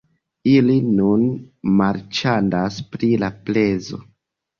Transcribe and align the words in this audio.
Ili 0.51 0.77
nun 0.99 1.25
marĉandas 1.81 2.79
pri 2.95 3.11
la 3.25 3.29
prezo 3.51 4.01